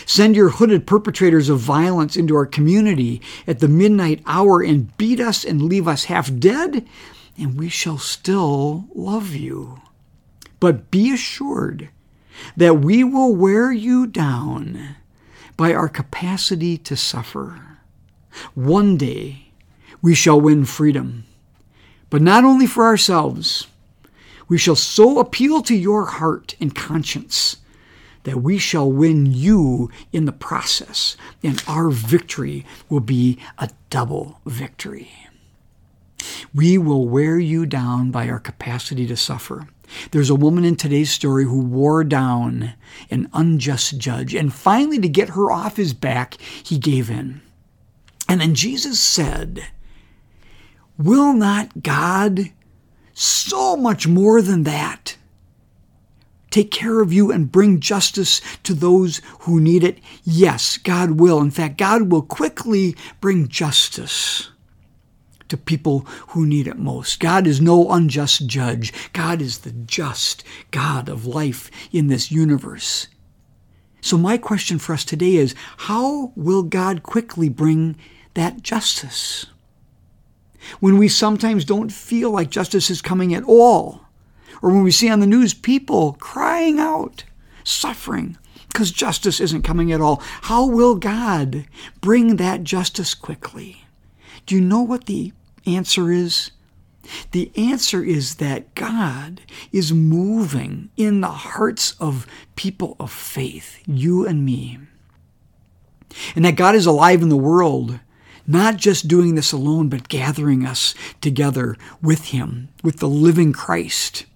Send 0.04 0.34
your 0.34 0.48
hooded 0.48 0.86
perpetrators 0.86 1.48
of 1.48 1.60
violence 1.60 2.16
into 2.16 2.34
our 2.34 2.46
community 2.46 3.22
at 3.46 3.60
the 3.60 3.68
midnight 3.68 4.22
hour 4.26 4.60
and 4.60 4.96
beat 4.96 5.20
us 5.20 5.44
and 5.44 5.62
leave 5.62 5.86
us 5.86 6.04
half 6.04 6.34
dead, 6.38 6.84
and 7.38 7.56
we 7.56 7.68
shall 7.68 7.98
still 7.98 8.86
love 8.94 9.34
you. 9.34 9.80
But 10.58 10.90
be 10.90 11.12
assured 11.12 11.90
that 12.56 12.80
we 12.80 13.04
will 13.04 13.34
wear 13.34 13.70
you 13.70 14.06
down 14.06 14.96
by 15.56 15.72
our 15.72 15.88
capacity 15.88 16.76
to 16.78 16.96
suffer. 16.96 17.78
One 18.54 18.96
day 18.96 19.52
we 20.02 20.14
shall 20.14 20.40
win 20.40 20.64
freedom, 20.64 21.24
but 22.10 22.22
not 22.22 22.44
only 22.44 22.66
for 22.66 22.84
ourselves. 22.84 23.66
We 24.48 24.58
shall 24.58 24.76
so 24.76 25.18
appeal 25.18 25.62
to 25.62 25.74
your 25.74 26.06
heart 26.06 26.54
and 26.60 26.74
conscience 26.74 27.56
that 28.22 28.42
we 28.42 28.58
shall 28.58 28.90
win 28.90 29.26
you 29.26 29.90
in 30.12 30.24
the 30.24 30.32
process, 30.32 31.16
and 31.42 31.62
our 31.66 31.90
victory 31.90 32.66
will 32.88 33.00
be 33.00 33.38
a 33.58 33.70
double 33.88 34.40
victory. 34.44 35.10
We 36.54 36.76
will 36.76 37.08
wear 37.08 37.38
you 37.38 37.66
down 37.66 38.10
by 38.10 38.28
our 38.28 38.40
capacity 38.40 39.06
to 39.06 39.16
suffer. 39.16 39.68
There's 40.10 40.30
a 40.30 40.34
woman 40.34 40.64
in 40.64 40.76
today's 40.76 41.10
story 41.10 41.44
who 41.44 41.60
wore 41.60 42.04
down 42.04 42.74
an 43.10 43.28
unjust 43.32 43.98
judge, 43.98 44.34
and 44.34 44.52
finally, 44.52 44.98
to 44.98 45.08
get 45.08 45.30
her 45.30 45.50
off 45.50 45.76
his 45.76 45.92
back, 45.94 46.36
he 46.40 46.78
gave 46.78 47.10
in. 47.10 47.40
And 48.28 48.40
then 48.40 48.54
Jesus 48.54 49.00
said, 49.00 49.66
Will 50.98 51.32
not 51.32 51.82
God 51.82 52.52
so 53.12 53.76
much 53.76 54.06
more 54.06 54.42
than 54.42 54.64
that 54.64 55.16
take 56.56 56.70
care 56.70 57.00
of 57.02 57.12
you 57.12 57.30
and 57.30 57.52
bring 57.52 57.80
justice 57.80 58.40
to 58.62 58.72
those 58.72 59.20
who 59.40 59.60
need 59.60 59.84
it? 59.84 59.98
Yes, 60.24 60.78
God 60.78 61.20
will. 61.20 61.38
In 61.40 61.50
fact, 61.50 61.76
God 61.76 62.10
will 62.10 62.22
quickly 62.22 62.96
bring 63.20 63.46
justice 63.46 64.48
to 65.48 65.56
people 65.56 66.00
who 66.28 66.46
need 66.46 66.66
it 66.66 66.78
most. 66.78 67.20
God 67.20 67.46
is 67.46 67.60
no 67.60 67.90
unjust 67.90 68.46
judge. 68.46 68.92
God 69.12 69.40
is 69.40 69.58
the 69.58 69.72
just 69.72 70.44
God 70.70 71.08
of 71.08 71.26
life 71.26 71.70
in 71.92 72.08
this 72.08 72.30
universe. 72.30 73.08
So, 74.00 74.16
my 74.16 74.38
question 74.38 74.78
for 74.78 74.92
us 74.92 75.04
today 75.04 75.36
is 75.36 75.54
how 75.78 76.32
will 76.36 76.62
God 76.62 77.02
quickly 77.02 77.48
bring 77.48 77.96
that 78.34 78.62
justice? 78.62 79.46
When 80.80 80.98
we 80.98 81.08
sometimes 81.08 81.64
don't 81.64 81.92
feel 81.92 82.30
like 82.30 82.50
justice 82.50 82.90
is 82.90 83.02
coming 83.02 83.34
at 83.34 83.44
all, 83.44 84.02
or 84.62 84.70
when 84.70 84.82
we 84.82 84.90
see 84.90 85.08
on 85.08 85.20
the 85.20 85.26
news 85.26 85.54
people 85.54 86.14
crying 86.20 86.78
out, 86.78 87.24
suffering 87.64 88.36
because 88.76 88.90
justice 88.90 89.40
isn't 89.40 89.62
coming 89.62 89.90
at 89.90 90.02
all, 90.02 90.20
how 90.42 90.66
will 90.66 90.96
God 90.96 91.64
bring 92.02 92.36
that 92.36 92.62
justice 92.62 93.14
quickly? 93.14 93.85
Do 94.46 94.54
you 94.54 94.60
know 94.60 94.82
what 94.82 95.06
the 95.06 95.32
answer 95.66 96.10
is? 96.10 96.52
The 97.32 97.52
answer 97.56 98.02
is 98.02 98.36
that 98.36 98.74
God 98.74 99.40
is 99.72 99.92
moving 99.92 100.90
in 100.96 101.20
the 101.20 101.28
hearts 101.28 101.94
of 102.00 102.26
people 102.56 102.96
of 102.98 103.12
faith, 103.12 103.80
you 103.86 104.26
and 104.26 104.44
me. 104.44 104.78
And 106.34 106.44
that 106.44 106.56
God 106.56 106.74
is 106.74 106.86
alive 106.86 107.22
in 107.22 107.28
the 107.28 107.36
world, 107.36 108.00
not 108.46 108.76
just 108.76 109.08
doing 109.08 109.34
this 109.34 109.52
alone, 109.52 109.88
but 109.88 110.08
gathering 110.08 110.64
us 110.64 110.94
together 111.20 111.76
with 112.00 112.26
Him, 112.26 112.68
with 112.82 112.98
the 112.98 113.08
living 113.08 113.52
Christ. 113.52 114.26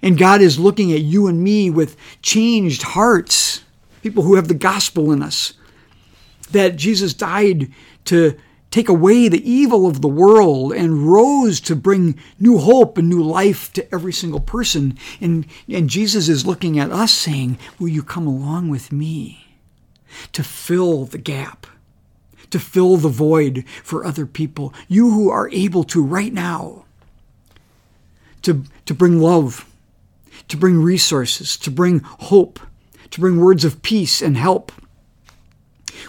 And 0.00 0.16
God 0.16 0.40
is 0.40 0.58
looking 0.58 0.92
at 0.92 1.02
you 1.02 1.26
and 1.26 1.42
me 1.42 1.68
with 1.68 1.96
changed 2.22 2.82
hearts, 2.82 3.64
people 4.02 4.22
who 4.22 4.36
have 4.36 4.48
the 4.48 4.54
gospel 4.54 5.12
in 5.12 5.22
us, 5.22 5.54
that 6.52 6.76
Jesus 6.76 7.14
died 7.14 7.70
to 8.06 8.36
take 8.72 8.88
away 8.88 9.28
the 9.28 9.48
evil 9.48 9.86
of 9.86 10.00
the 10.00 10.08
world 10.08 10.72
and 10.72 11.06
rose 11.06 11.60
to 11.60 11.76
bring 11.76 12.18
new 12.40 12.58
hope 12.58 12.96
and 12.98 13.08
new 13.08 13.22
life 13.22 13.72
to 13.74 13.94
every 13.94 14.12
single 14.12 14.40
person. 14.40 14.98
And, 15.20 15.46
and 15.68 15.90
Jesus 15.90 16.28
is 16.28 16.46
looking 16.46 16.78
at 16.78 16.90
us 16.90 17.12
saying, 17.12 17.58
Will 17.78 17.88
you 17.88 18.02
come 18.02 18.26
along 18.26 18.70
with 18.70 18.90
me 18.90 19.46
to 20.32 20.42
fill 20.42 21.04
the 21.04 21.18
gap, 21.18 21.66
to 22.50 22.58
fill 22.58 22.96
the 22.96 23.10
void 23.10 23.64
for 23.82 24.04
other 24.04 24.24
people? 24.26 24.72
You 24.88 25.10
who 25.10 25.28
are 25.28 25.50
able 25.50 25.84
to 25.84 26.02
right 26.02 26.32
now, 26.32 26.86
to, 28.40 28.64
to 28.86 28.94
bring 28.94 29.20
love, 29.20 29.66
to 30.48 30.56
bring 30.56 30.82
resources, 30.82 31.58
to 31.58 31.70
bring 31.70 32.00
hope, 32.00 32.58
to 33.10 33.20
bring 33.20 33.38
words 33.38 33.66
of 33.66 33.82
peace 33.82 34.22
and 34.22 34.38
help. 34.38 34.72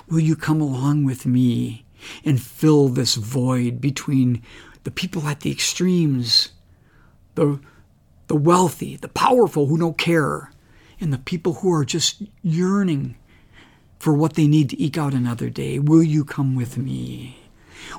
Will 0.08 0.22
you 0.22 0.38
come 0.38 0.62
along 0.62 1.04
with 1.04 1.26
me 1.26 1.83
and 2.24 2.42
fill 2.42 2.90
this 2.90 3.16
void 3.16 3.82
between 3.82 4.42
the 4.84 4.92
people 4.92 5.28
at 5.28 5.42
the 5.42 5.52
extremes, 5.52 6.50
the, 7.36 7.60
the 8.28 8.36
wealthy, 8.36 8.96
the 8.96 9.08
powerful 9.08 9.68
who 9.68 9.78
don't 9.78 9.98
care, 9.98 10.52
and 11.00 11.12
the 11.12 11.18
people 11.18 11.56
who 11.56 11.74
are 11.74 11.86
just 11.86 12.22
yearning 12.42 13.16
for 14.00 14.14
what 14.14 14.34
they 14.34 14.48
need 14.48 14.70
to 14.70 14.82
eke 14.82 14.98
out 14.98 15.14
another 15.14 15.50
day. 15.50 15.80
Will 15.80 16.04
you 16.04 16.26
come 16.26 16.56
with 16.56 16.78
me? 16.78 17.38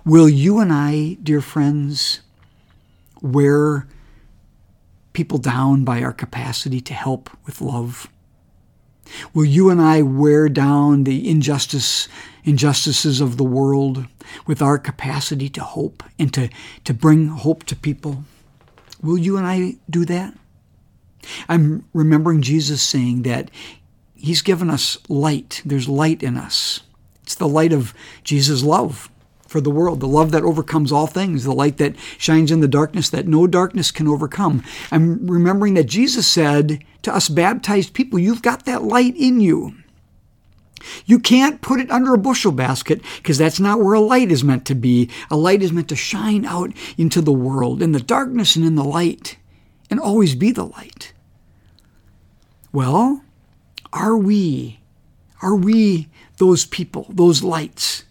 Will 0.04 0.28
you 0.28 0.60
and 0.60 0.72
I, 0.72 1.16
dear 1.22 1.40
friends, 1.40 2.20
wear 3.22 3.86
people 5.14 5.38
down 5.38 5.84
by 5.84 6.02
our 6.02 6.12
capacity 6.12 6.80
to 6.82 6.94
help 6.94 7.30
with 7.46 7.60
love? 7.60 8.08
Will 9.32 9.44
you 9.44 9.70
and 9.70 9.80
I 9.80 10.02
wear 10.02 10.48
down 10.48 11.04
the 11.04 11.28
injustice, 11.28 12.08
injustices 12.44 13.20
of 13.20 13.36
the 13.36 13.44
world 13.44 14.06
with 14.46 14.62
our 14.62 14.78
capacity 14.78 15.48
to 15.50 15.62
hope 15.62 16.02
and 16.18 16.32
to, 16.34 16.48
to 16.84 16.94
bring 16.94 17.28
hope 17.28 17.64
to 17.64 17.76
people? 17.76 18.24
Will 19.02 19.18
you 19.18 19.36
and 19.36 19.46
I 19.46 19.76
do 19.88 20.04
that? 20.06 20.34
I'm 21.48 21.84
remembering 21.92 22.42
Jesus 22.42 22.82
saying 22.82 23.22
that 23.22 23.50
He's 24.14 24.42
given 24.42 24.70
us 24.70 24.96
light. 25.08 25.60
There's 25.64 25.88
light 25.88 26.22
in 26.22 26.36
us. 26.36 26.80
It's 27.22 27.34
the 27.34 27.48
light 27.48 27.72
of 27.72 27.94
Jesus' 28.22 28.62
love 28.62 29.10
for 29.54 29.60
the 29.60 29.70
world, 29.70 30.00
the 30.00 30.08
love 30.08 30.32
that 30.32 30.42
overcomes 30.42 30.90
all 30.90 31.06
things, 31.06 31.44
the 31.44 31.52
light 31.52 31.76
that 31.76 31.94
shines 32.18 32.50
in 32.50 32.58
the 32.58 32.66
darkness 32.66 33.08
that 33.10 33.28
no 33.28 33.46
darkness 33.46 33.92
can 33.92 34.08
overcome. 34.08 34.64
I'm 34.90 35.28
remembering 35.28 35.74
that 35.74 35.84
Jesus 35.84 36.26
said 36.26 36.82
to 37.02 37.14
us 37.14 37.28
baptized 37.28 37.94
people, 37.94 38.18
You've 38.18 38.42
got 38.42 38.64
that 38.64 38.82
light 38.82 39.14
in 39.16 39.40
you. 39.40 39.76
You 41.06 41.20
can't 41.20 41.60
put 41.60 41.78
it 41.78 41.88
under 41.88 42.12
a 42.12 42.18
bushel 42.18 42.50
basket 42.50 43.00
because 43.18 43.38
that's 43.38 43.60
not 43.60 43.78
where 43.78 43.94
a 43.94 44.00
light 44.00 44.32
is 44.32 44.42
meant 44.42 44.66
to 44.66 44.74
be. 44.74 45.08
A 45.30 45.36
light 45.36 45.62
is 45.62 45.70
meant 45.70 45.88
to 45.90 45.94
shine 45.94 46.44
out 46.44 46.72
into 46.98 47.20
the 47.20 47.32
world, 47.32 47.80
in 47.80 47.92
the 47.92 48.00
darkness 48.00 48.56
and 48.56 48.64
in 48.64 48.74
the 48.74 48.82
light, 48.82 49.36
and 49.88 50.00
always 50.00 50.34
be 50.34 50.50
the 50.50 50.66
light. 50.66 51.12
Well, 52.72 53.22
are 53.92 54.16
we, 54.16 54.80
are 55.42 55.54
we 55.54 56.08
those 56.38 56.64
people, 56.64 57.06
those 57.08 57.44
lights? 57.44 58.03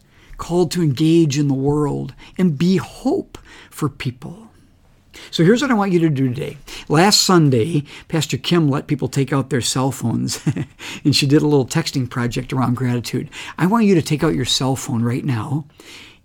Called 0.44 0.72
to 0.72 0.84
engage 0.84 1.40
in 1.40 1.48
the 1.48 1.54
world 1.54 2.14
and 2.38 2.58
be 2.58 2.76
hope 2.76 3.38
for 3.70 3.88
people. 3.88 4.50
So 5.32 5.42
here's 5.42 5.62
what 5.62 5.72
I 5.72 5.74
want 5.74 5.94
you 5.94 6.00
to 6.00 6.10
do 6.10 6.28
today. 6.28 6.58
Last 6.90 7.22
Sunday, 7.22 7.86
Pastor 8.10 8.36
Kim 8.36 8.68
let 8.68 8.88
people 8.88 9.08
take 9.08 9.32
out 9.32 9.50
their 9.50 9.62
cell 9.62 9.90
phones 9.90 10.46
and 11.06 11.16
she 11.16 11.28
did 11.28 11.44
a 11.44 11.48
little 11.48 11.66
texting 11.66 12.10
project 12.10 12.52
around 12.52 12.76
gratitude. 12.76 13.30
I 13.58 13.68
want 13.68 13.86
you 13.86 13.96
to 13.96 14.02
take 14.02 14.22
out 14.22 14.36
your 14.36 14.44
cell 14.44 14.76
phone 14.76 15.02
right 15.02 15.24
now 15.24 15.64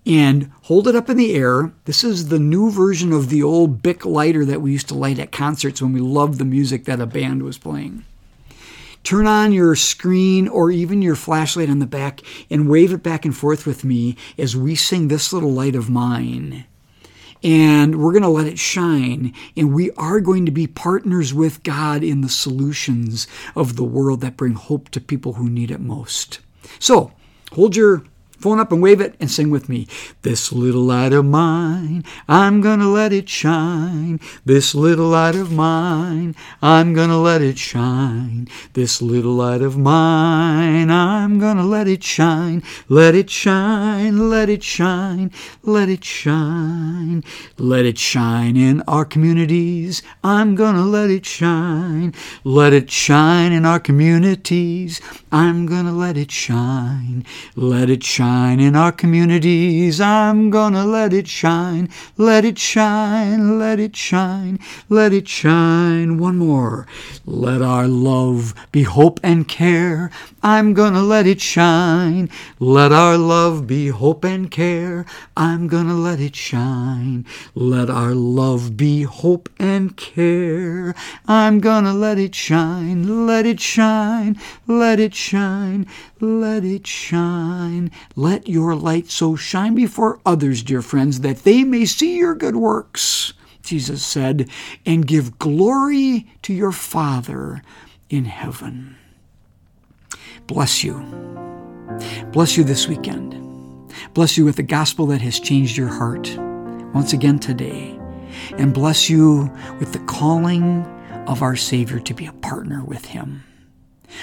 and 0.04 0.50
hold 0.62 0.88
it 0.88 0.96
up 0.96 1.08
in 1.08 1.16
the 1.16 1.36
air. 1.36 1.70
This 1.84 2.02
is 2.02 2.26
the 2.26 2.40
new 2.40 2.72
version 2.72 3.12
of 3.12 3.28
the 3.28 3.44
old 3.44 3.84
Bic 3.84 4.04
lighter 4.04 4.44
that 4.46 4.60
we 4.60 4.72
used 4.72 4.88
to 4.88 4.94
light 4.94 5.20
at 5.20 5.30
concerts 5.30 5.80
when 5.80 5.92
we 5.92 6.00
loved 6.00 6.38
the 6.38 6.44
music 6.44 6.86
that 6.86 7.00
a 7.00 7.06
band 7.06 7.44
was 7.44 7.56
playing. 7.56 8.04
Turn 9.08 9.26
on 9.26 9.52
your 9.52 9.74
screen 9.74 10.48
or 10.48 10.70
even 10.70 11.00
your 11.00 11.14
flashlight 11.14 11.70
on 11.70 11.78
the 11.78 11.86
back 11.86 12.20
and 12.50 12.68
wave 12.68 12.92
it 12.92 13.02
back 13.02 13.24
and 13.24 13.34
forth 13.34 13.64
with 13.64 13.82
me 13.82 14.16
as 14.36 14.54
we 14.54 14.74
sing 14.74 15.08
this 15.08 15.32
little 15.32 15.50
light 15.50 15.74
of 15.74 15.88
mine. 15.88 16.66
And 17.42 18.02
we're 18.02 18.12
going 18.12 18.22
to 18.22 18.28
let 18.28 18.46
it 18.46 18.58
shine. 18.58 19.32
And 19.56 19.72
we 19.72 19.92
are 19.92 20.20
going 20.20 20.44
to 20.44 20.52
be 20.52 20.66
partners 20.66 21.32
with 21.32 21.62
God 21.62 22.04
in 22.04 22.20
the 22.20 22.28
solutions 22.28 23.26
of 23.56 23.76
the 23.76 23.82
world 23.82 24.20
that 24.20 24.36
bring 24.36 24.52
hope 24.52 24.90
to 24.90 25.00
people 25.00 25.32
who 25.32 25.48
need 25.48 25.70
it 25.70 25.80
most. 25.80 26.40
So 26.78 27.12
hold 27.52 27.76
your 27.76 28.04
phone 28.38 28.60
up 28.60 28.72
and 28.72 28.80
wave 28.80 29.00
it 29.00 29.14
and 29.20 29.30
sing 29.30 29.50
with 29.50 29.68
me. 29.68 29.86
This 30.22 30.52
little 30.52 30.82
light 30.82 31.12
of 31.12 31.24
mine, 31.24 32.04
I'm 32.28 32.60
gonna 32.60 32.88
let 32.88 33.12
it 33.12 33.28
shine. 33.28 34.20
This 34.44 34.74
little 34.74 35.08
light 35.08 35.34
of 35.34 35.52
mine, 35.52 36.34
I'm 36.62 36.94
gonna 36.94 37.20
let 37.20 37.42
it 37.42 37.58
shine. 37.58 38.48
This 38.74 39.02
little 39.02 39.32
light 39.34 39.62
of 39.62 39.76
mine, 39.76 40.90
I'm 40.90 41.38
gonna 41.38 41.64
let 41.64 41.88
it 41.88 42.04
shine. 42.04 42.62
Let 42.88 43.14
it 43.14 43.28
shine, 43.28 44.30
let 44.30 44.48
it 44.48 44.62
shine, 44.62 45.32
let 45.62 45.88
it 45.88 46.04
shine. 46.04 47.24
Let 47.58 47.84
it 47.84 47.98
shine 47.98 48.56
in 48.56 48.82
our 48.82 49.04
communities. 49.04 50.02
I'm 50.22 50.54
gonna 50.54 50.84
let 50.84 51.10
it 51.10 51.26
shine. 51.26 52.14
Let 52.44 52.72
it 52.72 52.90
shine 52.90 53.52
in 53.52 53.64
our 53.64 53.80
communities. 53.80 55.00
I'm 55.30 55.66
gonna 55.66 55.92
let 55.92 56.16
it 56.16 56.30
shine. 56.30 57.24
Let 57.54 57.90
it 57.90 58.02
shine 58.02 58.60
in 58.60 58.74
our 58.74 58.92
communities. 58.92 60.00
I'm 60.00 60.48
gonna 60.48 60.86
let 60.86 61.12
it 61.12 61.28
shine, 61.28 61.90
let 62.16 62.46
it 62.46 62.58
shine, 62.58 63.58
let 63.58 63.78
it 63.78 63.94
shine, 63.94 64.58
let 64.88 65.12
it 65.12 65.28
shine. 65.28 66.16
One 66.16 66.38
more. 66.38 66.86
Let 67.26 67.60
our 67.60 67.86
love 67.86 68.54
be 68.72 68.84
hope 68.84 69.20
and 69.22 69.46
care. 69.46 70.10
I'm 70.42 70.72
gonna 70.72 71.02
let 71.02 71.26
it 71.26 71.40
shine. 71.42 72.30
Let 72.58 72.90
our 72.92 73.18
love 73.18 73.66
be 73.66 73.88
hope 73.88 74.24
and 74.24 74.50
care. 74.50 75.04
I'm 75.36 75.68
gonna 75.68 75.94
let 75.94 76.20
it 76.20 76.36
shine. 76.36 77.26
Let 77.54 77.90
our 77.90 78.14
love 78.14 78.76
be 78.76 79.02
hope 79.02 79.50
and 79.58 79.94
care. 79.96 80.94
I'm 81.26 81.60
gonna 81.60 81.92
let 81.92 82.18
it 82.18 82.34
shine. 82.34 83.26
Let 83.26 83.44
it 83.44 83.60
shine. 83.60 84.38
Let 84.66 85.00
it 85.00 85.14
shine. 85.18 85.86
Let 86.20 86.64
it 86.64 86.86
shine. 86.86 87.90
Let 88.16 88.48
your 88.48 88.74
light 88.74 89.10
so 89.10 89.36
shine 89.36 89.74
before 89.74 90.20
others, 90.24 90.62
dear 90.62 90.80
friends, 90.80 91.20
that 91.20 91.38
they 91.38 91.64
may 91.64 91.84
see 91.84 92.16
your 92.16 92.34
good 92.34 92.56
works, 92.56 93.34
Jesus 93.62 94.04
said, 94.04 94.48
and 94.86 95.06
give 95.06 95.38
glory 95.38 96.30
to 96.42 96.54
your 96.54 96.72
Father 96.72 97.62
in 98.08 98.24
heaven. 98.24 98.96
Bless 100.46 100.82
you. 100.82 100.94
Bless 102.32 102.56
you 102.56 102.64
this 102.64 102.88
weekend. 102.88 103.34
Bless 104.14 104.38
you 104.38 104.44
with 104.44 104.56
the 104.56 104.62
gospel 104.62 105.06
that 105.06 105.20
has 105.20 105.40
changed 105.40 105.76
your 105.76 105.88
heart 105.88 106.34
once 106.94 107.12
again 107.12 107.38
today. 107.38 107.98
And 108.56 108.72
bless 108.72 109.10
you 109.10 109.50
with 109.80 109.92
the 109.92 109.98
calling 110.00 110.86
of 111.26 111.42
our 111.42 111.56
Savior 111.56 111.98
to 112.00 112.14
be 112.14 112.26
a 112.26 112.32
partner 112.32 112.84
with 112.84 113.04
Him 113.06 113.42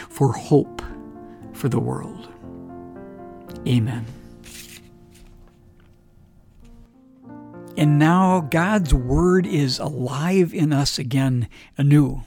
for 0.10 0.34
hope 0.34 0.82
for 1.54 1.70
the 1.70 1.80
world. 1.80 2.30
Amen. 3.68 4.06
And 7.78 8.00
now 8.00 8.42
God's 8.42 8.94
Word 8.94 9.46
is 9.46 9.80
alive 9.80 10.54
in 10.54 10.72
us 10.72 10.98
again 10.98 11.50
anew. 11.78 12.24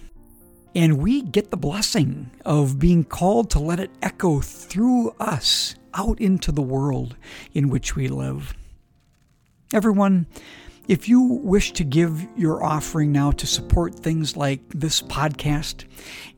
And 0.75 0.99
we 0.99 1.23
get 1.23 1.51
the 1.51 1.57
blessing 1.57 2.31
of 2.45 2.79
being 2.79 3.03
called 3.03 3.51
to 3.51 3.59
let 3.59 3.81
it 3.81 3.91
echo 4.03 4.41
through 4.41 5.15
us 5.19 5.75
out 5.95 6.21
into 6.21 6.53
the 6.53 6.63
world 6.63 7.17
in 7.55 7.71
which 7.71 7.97
we 7.97 8.09
live. 8.09 8.55
Everyone, 9.73 10.27
if 10.89 11.09
you 11.09 11.21
wish 11.23 11.73
to 11.75 11.85
give 11.85 12.27
your 12.37 12.65
offering 12.65 13.13
now 13.13 13.31
to 13.33 13.47
support 13.47 13.95
things 13.95 14.37
like 14.37 14.61
this 14.71 15.03
podcast 15.03 15.85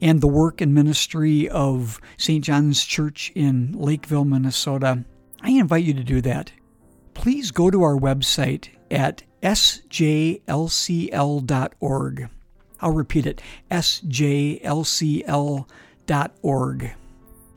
and 0.02 0.20
the 0.20 0.26
work 0.26 0.60
and 0.60 0.74
ministry 0.74 1.48
of 1.48 2.00
St. 2.16 2.44
John's 2.44 2.84
Church 2.84 3.30
in 3.36 3.72
Lakeville, 3.72 4.24
Minnesota, 4.24 5.04
I 5.40 5.50
invite 5.50 5.84
you 5.84 5.94
to 5.94 6.02
do 6.02 6.20
that. 6.22 6.52
Please 7.14 7.52
go 7.52 7.70
to 7.70 7.82
our 7.82 7.96
website 7.96 8.70
at 8.90 9.22
sjlcl.org. 9.42 10.48
I'll 12.82 12.92
repeat 12.92 13.26
it 13.26 13.40
sjlcl.org. 13.70 14.54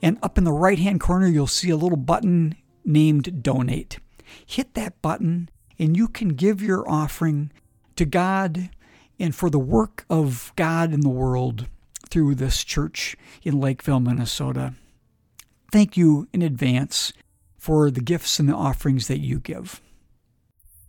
And 0.02 0.20
up 0.22 0.38
in 0.38 0.44
the 0.44 0.52
right 0.52 0.80
hand 0.80 1.00
corner, 1.00 1.28
you'll 1.28 1.48
see 1.48 1.70
a 1.70 1.78
little 1.78 1.98
button 1.98 2.56
named 2.86 3.42
Donate. 3.42 4.00
Hit 4.46 4.74
that 4.74 5.02
button, 5.02 5.50
and 5.80 5.98
you 5.98 6.08
can 6.08 6.30
give 6.30 6.62
your 6.62 6.88
offering 6.90 7.52
to 7.96 8.06
God 8.06 8.70
and 9.20 9.36
for 9.36 9.50
the 9.50 9.60
work 9.60 10.06
of 10.10 10.52
God 10.56 10.94
in 10.94 11.02
the 11.02 11.10
world 11.10 11.68
through 12.10 12.36
this 12.36 12.64
church 12.64 13.16
in 13.44 13.60
Lakeville, 13.60 14.00
Minnesota. 14.00 14.74
Thank 15.72 15.98
you 15.98 16.28
in 16.34 16.42
advance 16.42 17.14
for 17.58 17.90
the 17.90 18.02
gifts 18.02 18.40
and 18.40 18.50
the 18.50 18.54
offerings 18.54 19.08
that 19.08 19.20
you 19.20 19.40
give. 19.40 19.82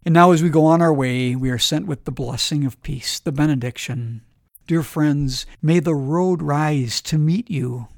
And 0.04 0.12
now, 0.12 0.32
as 0.32 0.42
we 0.42 0.50
go 0.50 0.66
on 0.66 0.82
our 0.82 0.92
way, 0.92 1.34
we 1.34 1.50
are 1.50 1.58
sent 1.58 1.86
with 1.86 2.04
the 2.04 2.12
blessing 2.12 2.66
of 2.66 2.82
peace, 2.82 3.18
the 3.18 3.32
benediction. 3.32 4.20
Dear 4.66 4.82
friends, 4.82 5.46
may 5.62 5.80
the 5.80 5.94
road 5.94 6.42
rise 6.42 7.00
to 7.02 7.16
meet 7.16 7.50
you. 7.50 7.88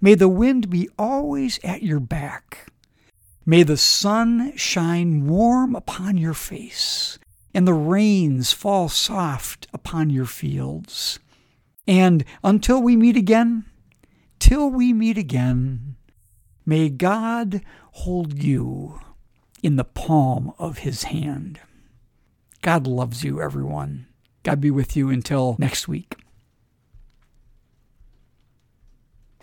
May 0.00 0.14
the 0.14 0.28
wind 0.28 0.68
be 0.68 0.88
always 0.98 1.58
at 1.64 1.82
your 1.82 2.00
back. 2.00 2.70
May 3.48 3.62
the 3.62 3.78
sun 3.78 4.54
shine 4.58 5.26
warm 5.26 5.74
upon 5.74 6.18
your 6.18 6.34
face, 6.34 7.18
and 7.54 7.66
the 7.66 7.72
rains 7.72 8.52
fall 8.52 8.90
soft 8.90 9.66
upon 9.72 10.10
your 10.10 10.26
fields. 10.26 11.18
And 11.86 12.26
until 12.44 12.82
we 12.82 12.94
meet 12.94 13.16
again, 13.16 13.64
till 14.38 14.68
we 14.68 14.92
meet 14.92 15.16
again, 15.16 15.96
may 16.66 16.90
God 16.90 17.62
hold 17.92 18.42
you 18.42 19.00
in 19.62 19.76
the 19.76 19.84
palm 19.84 20.52
of 20.58 20.80
his 20.80 21.04
hand. 21.04 21.58
God 22.60 22.86
loves 22.86 23.24
you, 23.24 23.40
everyone. 23.40 24.08
God 24.42 24.60
be 24.60 24.70
with 24.70 24.94
you 24.94 25.08
until 25.08 25.56
next 25.58 25.88
week. 25.88 26.16